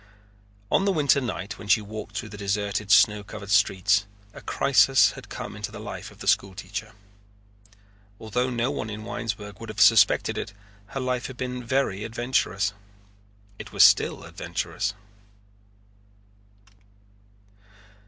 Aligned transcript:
On 0.71 0.83
the 0.85 0.91
winter 0.91 1.21
night 1.21 1.59
when 1.59 1.67
she 1.67 1.79
walked 1.79 2.17
through 2.17 2.29
the 2.29 2.35
deserted 2.37 2.89
snow 2.89 3.23
covered 3.23 3.51
streets, 3.51 4.07
a 4.33 4.41
crisis 4.41 5.11
had 5.11 5.29
come 5.29 5.55
into 5.55 5.71
the 5.71 5.79
life 5.79 6.09
of 6.09 6.17
the 6.21 6.27
school 6.27 6.55
teacher. 6.55 6.93
Although 8.19 8.49
no 8.49 8.71
one 8.71 8.89
in 8.89 9.03
Winesburg 9.05 9.59
would 9.59 9.69
have 9.69 9.79
suspected 9.79 10.39
it, 10.39 10.53
her 10.87 10.99
life 10.99 11.27
had 11.27 11.37
been 11.37 11.63
very 11.63 12.03
adventurous. 12.03 12.73
It 13.59 13.71
was 13.71 13.83
still 13.83 14.23
adventurous. 14.23 14.95